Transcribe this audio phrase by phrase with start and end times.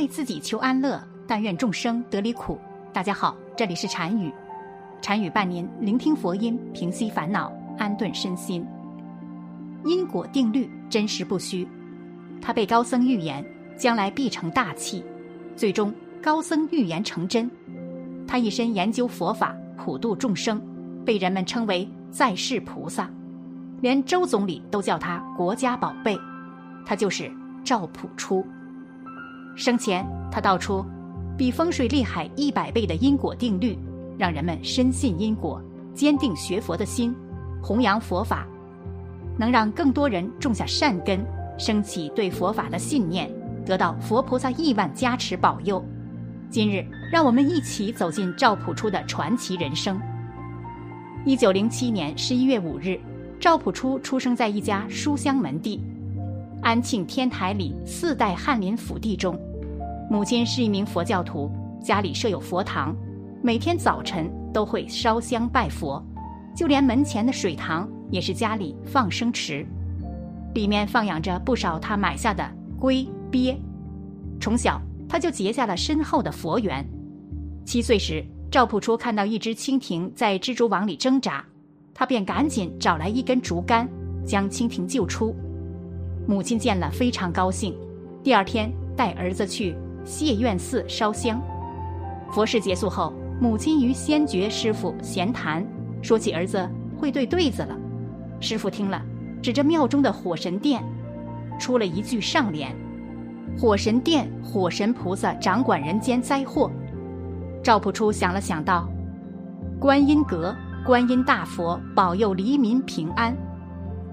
[0.00, 2.58] 为自己求安乐，但愿众生得离苦。
[2.90, 4.32] 大家好，这里是禅语，
[5.02, 8.66] 禅语伴您聆听佛音，平息烦恼，安顿身心。
[9.84, 11.68] 因果定律真实不虚，
[12.40, 13.44] 他被高僧预言
[13.76, 15.04] 将来必成大器，
[15.54, 17.50] 最终高僧预言成真。
[18.26, 20.58] 他一生研究佛法，普度众生，
[21.04, 23.10] 被人们称为在世菩萨，
[23.82, 26.18] 连周总理都叫他国家宝贝。
[26.86, 27.30] 他就是
[27.62, 28.42] 赵朴初。
[29.60, 30.82] 生前，他道出
[31.36, 33.78] 比风水厉害一百倍的因果定律，
[34.16, 37.14] 让人们深信因果，坚定学佛的心，
[37.62, 38.46] 弘扬佛法，
[39.38, 41.22] 能让更多人种下善根，
[41.58, 43.30] 升起对佛法的信念，
[43.66, 45.84] 得到佛菩萨亿万加持保佑。
[46.48, 50.00] 今日，让我们一起走进赵朴初的传奇人生。
[51.26, 52.98] 一九零七年十一月五日，
[53.38, 55.78] 赵朴初出生在一家书香门第。
[56.62, 59.38] 安庆天台里四代翰林府邸中，
[60.10, 61.48] 母亲是一名佛教徒，
[61.80, 62.92] 家里设有佛堂，
[63.40, 66.04] 每天早晨都会烧香拜佛，
[66.52, 69.64] 就连门前的水塘也是家里放生池，
[70.52, 72.44] 里面放养着不少他买下的
[72.76, 73.56] 龟鳖。
[74.40, 76.84] 从小他就结下了深厚的佛缘。
[77.64, 81.44] 七岁时，赵朴初看到一只蜻蜓在蜘蛛网里挣扎，
[81.94, 83.88] 他便赶紧找来一根竹竿，
[84.26, 85.32] 将蜻蜓救出。
[86.26, 87.76] 母亲见了非常高兴，
[88.24, 91.40] 第二天带儿子去谢愿寺烧香。
[92.30, 95.66] 佛事结束后，母亲与仙觉师傅闲谈，
[96.02, 96.68] 说起儿子
[96.98, 97.76] 会对对子了。
[98.40, 99.02] 师傅听了，
[99.42, 100.82] 指着庙中的火神殿，
[101.58, 102.74] 出了一句上联
[103.58, 106.70] ：“火神殿，火神菩萨掌管人间灾祸。”
[107.62, 108.88] 赵朴初想了想道
[109.78, 110.54] ：“观音阁，
[110.86, 113.36] 观音大佛保佑黎民平安。”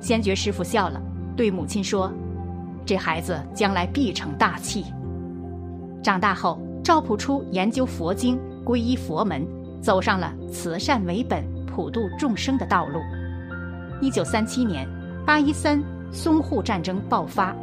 [0.00, 1.00] 仙觉师傅笑了。
[1.34, 2.12] 对母亲说
[2.84, 4.84] ：“这孩子将来必成大器。”
[6.02, 9.46] 长大后，赵朴初研究佛经，皈依佛门，
[9.80, 13.00] 走上了慈善为本、普度众生的道路。
[14.00, 14.86] 一九三七年，
[15.24, 15.82] 八一三
[16.12, 17.54] 淞沪战争爆发，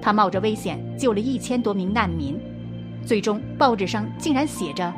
[0.00, 2.40] 他冒着危险救了一千多名难民，
[3.04, 4.92] 最终报纸上竟然写着：“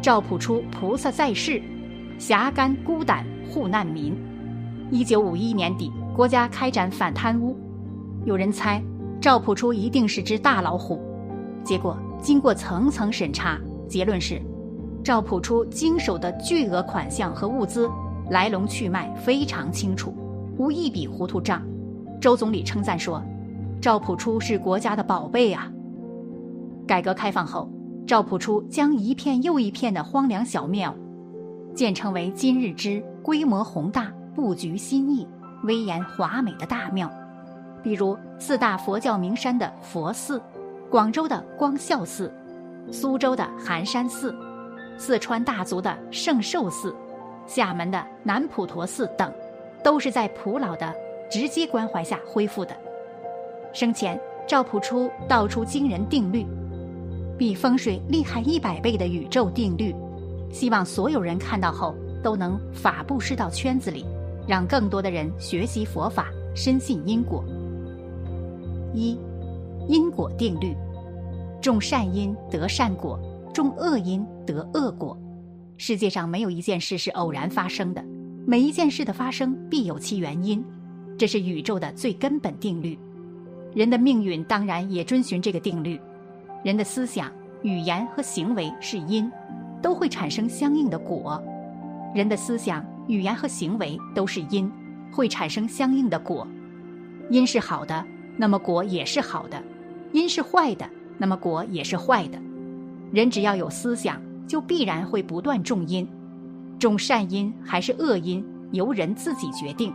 [0.00, 1.60] 赵朴初菩萨在世，
[2.18, 4.16] 侠肝孤胆护难民。”
[4.90, 5.92] 一九五一年底。
[6.12, 7.56] 国家开展反贪污，
[8.26, 8.82] 有人猜
[9.22, 11.00] 赵朴初一定是只大老虎，
[11.64, 13.58] 结果经过层层审查，
[13.88, 14.40] 结论是
[15.02, 17.90] 赵朴初经手的巨额款项和物资
[18.30, 20.14] 来龙去脉非常清楚，
[20.58, 21.62] 无一笔糊涂账。
[22.20, 23.22] 周总理称赞说
[23.80, 25.70] ：“赵朴初是国家的宝贝啊！”
[26.86, 27.70] 改革开放后，
[28.06, 30.94] 赵朴初将一片又一片的荒凉小庙
[31.74, 35.26] 建成为今日之规模宏大、布局新意。
[35.64, 37.10] 威严华美的大庙，
[37.82, 40.40] 比如四大佛教名山的佛寺，
[40.90, 42.32] 广州的光孝寺，
[42.90, 44.34] 苏州的寒山寺，
[44.98, 46.92] 四川大足的圣寿寺，
[47.46, 49.32] 厦门的南普陀寺等，
[49.84, 50.92] 都是在普老的
[51.30, 52.76] 直接关怀下恢复的。
[53.72, 56.44] 生前，赵朴初道出惊人定律，
[57.38, 59.94] 比风水厉害一百倍的宇宙定律，
[60.52, 64.04] 希望所有人看到后都能法布施到圈子里。
[64.48, 67.44] 让更多的人学习佛法，深信因果。
[68.92, 69.16] 一，
[69.90, 70.76] 因果定律：
[71.60, 73.18] 种善因得善果，
[73.52, 75.18] 种恶因得恶果。
[75.78, 78.04] 世界上没有一件事是偶然发生的，
[78.46, 80.64] 每一件事的发生必有其原因，
[81.18, 82.96] 这是宇宙的最根本定律。
[83.74, 86.00] 人的命运当然也遵循这个定律。
[86.62, 87.28] 人的思想、
[87.62, 89.28] 语言和行为是因，
[89.82, 91.42] 都会产生相应的果。
[92.14, 92.84] 人的思想。
[93.08, 94.70] 语言和行为都是因，
[95.10, 96.46] 会产生相应的果。
[97.28, 98.06] 因是好的，
[98.36, 99.58] 那么果也是好的；
[100.12, 102.38] 因是坏的，那么果也是坏的。
[103.12, 106.06] 人只要有思想，就必然会不断种因。
[106.78, 109.92] 种善因还是恶因，由人自己决定。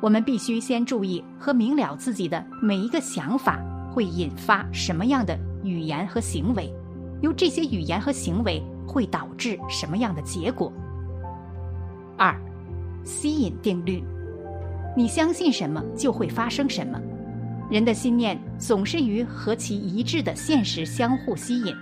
[0.00, 3.60] 我们必须先注意和明了自己的每一个想法
[3.92, 6.72] 会引发什么样的语言和行为，
[7.20, 10.72] 由这些语言和行为会导致什么样的结果。
[12.16, 12.36] 二，
[13.04, 14.02] 吸引定律，
[14.96, 17.00] 你相信什么就会发生什么。
[17.72, 21.74] 人的心念总是与和其一致的现实相互吸引。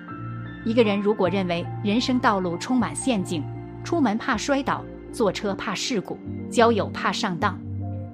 [0.65, 3.43] 一个人如果认为人生道路充满陷阱，
[3.83, 6.17] 出门怕摔倒，坐车怕事故，
[6.49, 7.59] 交友怕上当，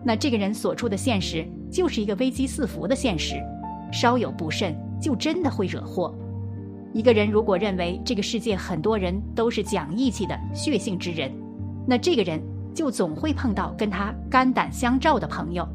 [0.02, 3.34] 那这个人所处的现实就是一个危机四伏的现实，
[3.92, 6.14] 稍有不慎就真的会惹祸。
[6.94, 11.30] 一个人如果认为这个世界很多人都是讲义气的血性之人，
[11.86, 12.40] 那这个人
[12.74, 15.68] 就总会碰到跟他肝胆相照的朋友。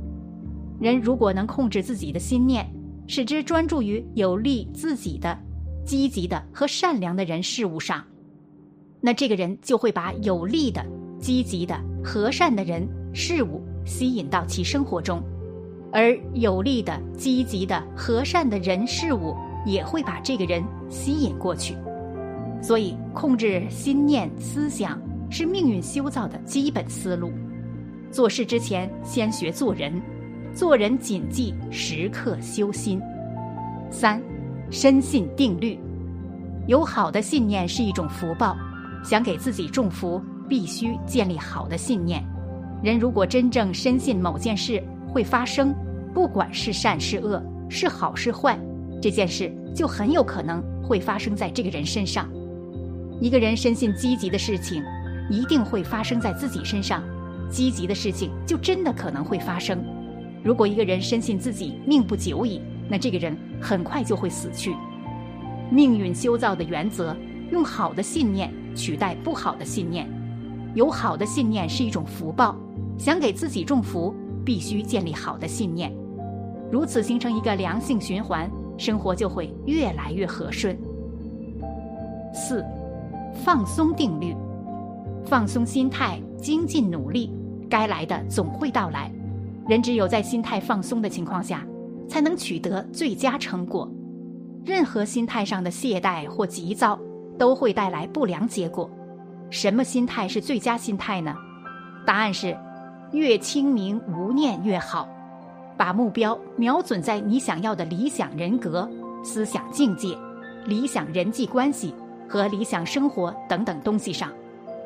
[0.81, 2.67] 人如果能控制自己的心念，
[3.05, 5.37] 使之专注于有利自己的、
[5.85, 8.03] 积极的和善良的人事物上，
[8.99, 10.83] 那这个人就会把有利的、
[11.19, 15.21] 积极的、和善的人事物吸引到其生活中，
[15.93, 19.35] 而有利的、积极的、和善的人事物
[19.67, 21.75] 也会把这个人吸引过去。
[22.59, 24.99] 所以，控制心念思想
[25.29, 27.31] 是命运修造的基本思路。
[28.11, 29.93] 做事之前，先学做人。
[30.53, 33.01] 做人谨记时刻修心。
[33.89, 34.21] 三，
[34.69, 35.79] 深信定律。
[36.67, 38.55] 有好的信念是一种福报，
[39.03, 42.23] 想给自己种福，必须建立好的信念。
[42.83, 45.73] 人如果真正深信某件事会发生，
[46.13, 48.59] 不管是善是恶，是好是坏，
[49.01, 52.29] 这件事就很有可能会发生在这个人身上。
[53.19, 54.83] 一个人深信积极的事情
[55.29, 57.03] 一定会发生在自己身上，
[57.49, 59.83] 积极的事情就真的可能会发生。
[60.43, 64.75] 如果一个人深信自己命不久矣，那这个人很快就会死去。
[65.69, 67.15] 命运修造的原则，
[67.51, 70.09] 用好的信念取代不好的信念。
[70.73, 72.55] 有好的信念是一种福报，
[72.97, 75.93] 想给自己种福，必须建立好的信念。
[76.71, 80.77] 如此形成一个良性循环，生活就会越来越和顺。
[82.33, 82.65] 四，
[83.43, 84.35] 放松定律，
[85.25, 87.31] 放松心态，精进努力，
[87.69, 89.11] 该来的总会到来。
[89.71, 91.65] 人只有在心态放松的情况下，
[92.05, 93.89] 才能取得最佳成果。
[94.65, 96.99] 任何心态上的懈怠或急躁，
[97.39, 98.91] 都会带来不良结果。
[99.49, 101.33] 什么心态是最佳心态呢？
[102.05, 102.53] 答案是：
[103.13, 105.07] 越清明无念越好。
[105.77, 108.85] 把目标瞄准在你想要的理想人格、
[109.23, 110.17] 思想境界、
[110.65, 111.95] 理想人际关系
[112.27, 114.29] 和理想生活等等东西上，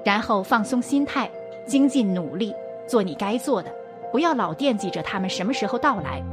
[0.06, 1.28] 然后放松心态，
[1.68, 2.54] 精进努力，
[2.88, 3.72] 做你该做的。
[4.16, 6.24] 不要老惦记着他们什么时候到来，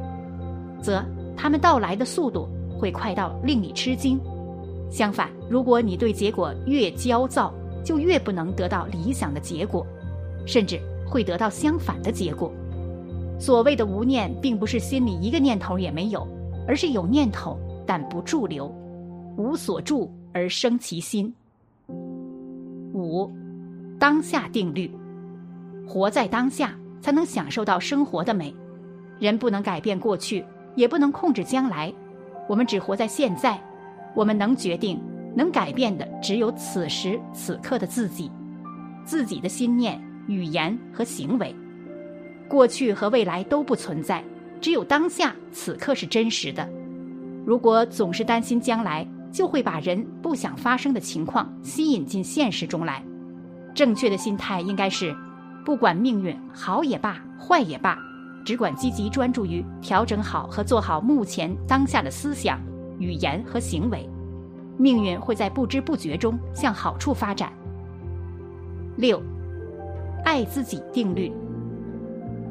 [0.80, 1.04] 则
[1.36, 2.48] 他们到来的速度
[2.78, 4.20] 会快到令你吃惊。
[4.88, 7.52] 相反，如果你对结果越焦躁，
[7.84, 9.84] 就越不能得到理想的结果，
[10.46, 10.80] 甚至
[11.10, 12.52] 会得到相反的结果。
[13.36, 16.24] 所谓的无念，并不是心里一个念头也没有，
[16.68, 18.72] 而是有念头但不驻留，
[19.36, 21.34] 无所住而生其心。
[22.94, 23.28] 五，
[23.98, 24.88] 当下定律，
[25.84, 26.78] 活在当下。
[27.02, 28.54] 才能享受到生活的美。
[29.18, 30.42] 人不能改变过去，
[30.74, 31.92] 也不能控制将来，
[32.48, 33.60] 我们只活在现在。
[34.14, 35.00] 我们能决定、
[35.34, 38.30] 能改变的只有此时此刻的自己，
[39.04, 41.54] 自己的心念、语言和行为。
[42.48, 44.22] 过去和未来都不存在，
[44.60, 46.68] 只有当下此刻是真实的。
[47.44, 53.02] 如果总是担心将来，就会把人不想发生的情况吸引进现实中来。
[53.74, 55.14] 正确的心态应该是。
[55.64, 57.98] 不管命运好也罢，坏也罢，
[58.44, 62.60] 只管积极专注于调整好和做好目前当下的思想、
[62.98, 64.08] 语言和行为，
[64.76, 67.52] 命运会在不知不觉中向好处发展。
[68.96, 69.22] 六，
[70.24, 71.32] 爱自己定律。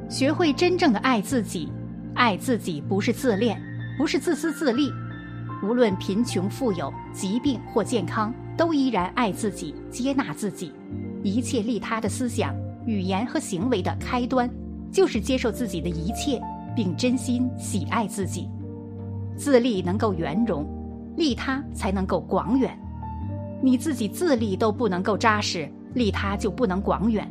[0.10, 1.72] 学会真正的爱自己，
[2.16, 3.62] 爱自己不是自恋，
[3.98, 4.90] 不是自私自利，
[5.64, 10.74] 无论贫穷富有、疾病或健康，都依然爱自己、接纳自己，
[11.24, 12.56] 一切利他的思想。
[12.86, 14.50] 语言和行为的开端，
[14.92, 16.42] 就是接受自己的一切，
[16.76, 18.48] 并真心喜爱自己。
[19.36, 20.66] 自立能够圆融，
[21.16, 22.78] 利他才能够广远。
[23.62, 27.30] 你自己自立都不能够扎实，利他就不能广远，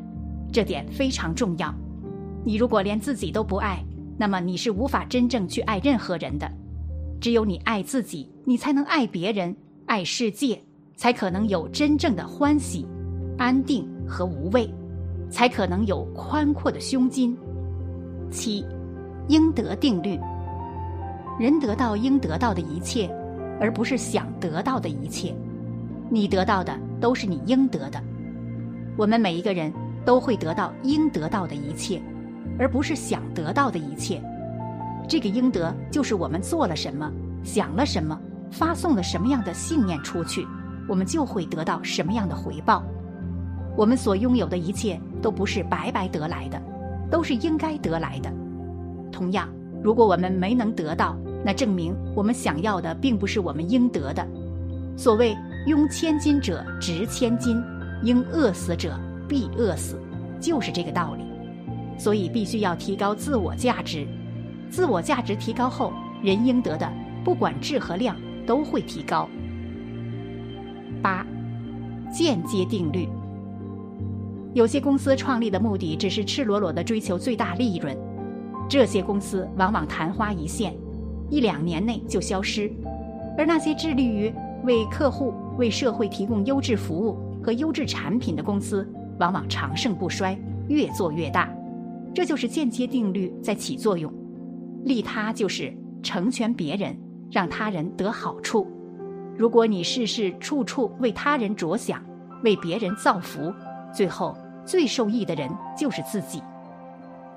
[0.52, 1.74] 这点非常重要。
[2.44, 3.84] 你如果连自己都不爱，
[4.16, 6.50] 那么你是无法真正去爱任何人的。
[7.20, 9.54] 只有你爱自己，你才能爱别人、
[9.86, 10.62] 爱世界，
[10.96, 12.86] 才可能有真正的欢喜、
[13.36, 14.72] 安定和无畏。
[15.30, 17.36] 才可能有宽阔的胸襟。
[18.30, 18.64] 七，
[19.28, 20.18] 应得定律。
[21.38, 23.08] 人得到应得到的一切，
[23.60, 25.34] 而不是想得到的一切。
[26.10, 28.02] 你得到的都是你应得的。
[28.96, 29.72] 我们每一个人
[30.04, 32.02] 都会得到应得到的一切，
[32.58, 34.20] 而不是想得到的一切。
[35.08, 37.10] 这个应得就是我们做了什么，
[37.42, 38.20] 想了什么，
[38.50, 40.46] 发送了什么样的信念出去，
[40.88, 42.84] 我们就会得到什么样的回报。
[43.76, 46.60] 我们所拥有的一切都不是白白得来的，
[47.10, 48.32] 都是应该得来的。
[49.10, 49.48] 同样，
[49.82, 54.26] 如果我们没能得到，那证明我们想要的并不是我们应得的。
[54.96, 55.36] 所谓
[55.66, 57.62] “拥千金者值千金，
[58.02, 58.98] 应饿死者
[59.28, 59.98] 必饿死”，
[60.40, 61.24] 就是这个道理。
[61.98, 64.06] 所以，必须要提高自我价值。
[64.70, 66.90] 自我价值提高后，人应得的，
[67.24, 69.28] 不管质和量，都会提高。
[71.02, 71.26] 八，
[72.12, 73.08] 间接定律。
[74.52, 77.96] 有些公司创立的目的只是赤裸裸的追求最大利润，
[78.68, 80.74] 这些公司往往昙花一现，
[81.28, 82.68] 一两年内就消失；
[83.38, 84.32] 而那些致力于
[84.64, 88.86] 为客户、为社会提供优质服务和优质产品的公司，
[89.20, 90.36] 往往长盛不衰，
[90.68, 91.48] 越做越大。
[92.12, 94.12] 这就是间接定律在起作用。
[94.84, 96.98] 利他就是成全别人，
[97.30, 98.66] 让他人得好处。
[99.38, 102.02] 如果你事事处处为他人着想，
[102.42, 103.52] 为别人造福，
[103.92, 106.42] 最后最受益的人就是自己。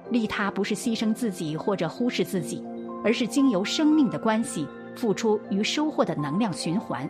[0.10, 2.64] 利他不是牺牲自己或者忽视自己，
[3.04, 7.10] 而是经由生命的关系付出与收获的能量循环，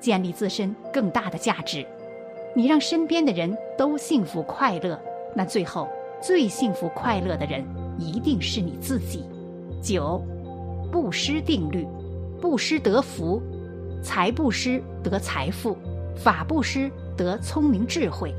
[0.00, 1.86] 建立自身更大的价值。
[2.54, 5.00] 你让身边的人都幸福快乐，
[5.34, 5.88] 那最后
[6.20, 7.64] 最幸福快乐的人
[7.98, 9.24] 一定是你自己。
[9.80, 10.22] 九，
[10.90, 11.86] 布施定律，
[12.40, 13.40] 布施得福，
[14.02, 15.76] 财布施得财富，
[16.16, 18.34] 法布施得聪明智慧，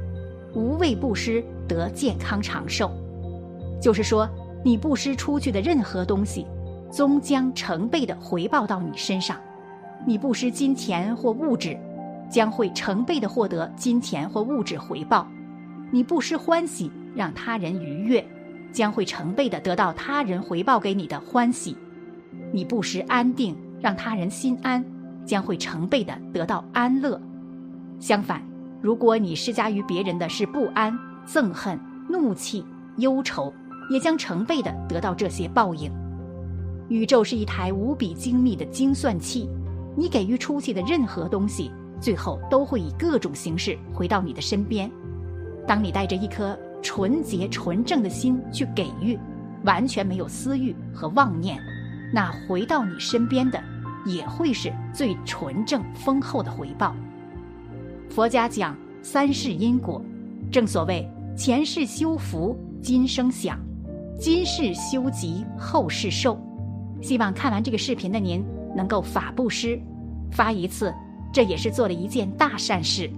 [0.55, 2.89] 无畏布施得健康长寿。
[3.81, 4.27] 就是说，
[4.63, 6.47] 你布施出去的任何东西，
[6.91, 9.37] 终将成倍的回报到你身上。
[10.07, 11.77] 你布施金钱或物质，
[12.29, 15.27] 将会成倍的获得金钱或物质回报。
[15.91, 18.25] 你布施欢喜，让他人愉悦。
[18.71, 21.77] 将会成倍的得到他人回报给你的欢喜，
[22.51, 24.83] 你不时安定，让他人心安，
[25.25, 27.17] 将会成倍的得到安乐。
[28.01, 28.43] 相反，
[28.85, 30.95] 如果你施加于别人的是不安、
[31.27, 32.63] 憎恨、怒气、
[32.97, 33.51] 忧愁，
[33.89, 35.91] 也将成倍的得到这些报应。
[36.87, 39.49] 宇宙是一台无比精密的精算器，
[39.97, 44.87] 你给予出去的任何东西，最后都会以各种形式回到你的身边。
[45.65, 46.55] 当你带着一颗。
[46.83, 49.17] 纯洁纯正的心去给予，
[49.63, 51.59] 完全没有私欲和妄念，
[52.13, 53.59] 那回到你身边的
[54.05, 56.95] 也会是最纯正丰厚的回报。
[58.09, 60.01] 佛家讲三世因果，
[60.51, 63.57] 正所谓前世修福，今生享；
[64.19, 66.39] 今世修吉，后世寿。
[67.01, 68.43] 希望看完这个视频的您
[68.75, 69.79] 能够法布施，
[70.31, 70.93] 发一次，
[71.33, 73.09] 这也是做了一件大善事。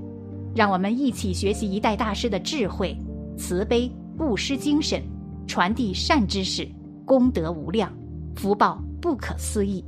[0.56, 2.98] 让我们一起学习一代大师的智慧。
[3.38, 5.04] 慈悲布施精神，
[5.46, 6.68] 传递善知识，
[7.06, 7.94] 功德无量，
[8.36, 9.86] 福报不可思议。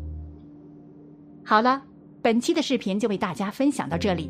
[1.44, 1.82] 好了，
[2.22, 4.30] 本期的视频就为大家分享到这里，